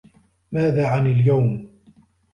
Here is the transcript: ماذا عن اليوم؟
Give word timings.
ماذا 0.51 0.85
عن 0.87 1.07
اليوم؟ 1.07 1.69